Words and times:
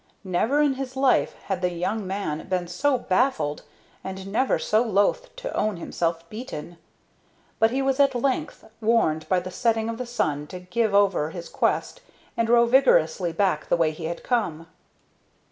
Never 0.23 0.61
in 0.63 0.73
his 0.81 0.95
life 0.95 1.35
had 1.43 1.61
the 1.61 1.71
young 1.71 2.07
man 2.07 2.47
been 2.49 2.67
so 2.67 2.97
baffled 2.97 3.61
and 4.03 4.25
never 4.31 4.57
so 4.57 4.81
loath 4.81 5.35
to 5.35 5.55
own 5.55 5.77
himself 5.77 6.27
beaten; 6.27 6.79
but 7.59 7.69
he 7.69 7.83
was 7.83 7.99
at 7.99 8.15
length 8.15 8.65
warned 8.81 9.29
by 9.29 9.39
the 9.39 9.51
setting 9.51 9.89
of 9.89 9.99
the 9.99 10.07
sun 10.07 10.47
to 10.47 10.59
give 10.59 10.95
over 10.95 11.29
his 11.29 11.49
quest 11.49 12.01
and 12.35 12.49
row 12.49 12.65
vigorously 12.65 13.31
back 13.31 13.69
the 13.69 13.77
way 13.77 13.91
he 13.91 14.05
had 14.05 14.23
come. 14.23 14.65